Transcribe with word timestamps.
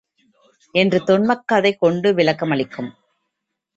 என்று 0.75 0.99
தொன்மக் 0.99 1.45
கதை 1.45 1.73
கொண்டு 1.75 2.13
விளக்கமளிக்கும். 2.13 2.89